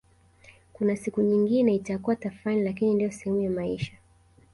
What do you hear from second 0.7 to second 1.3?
Kuna siku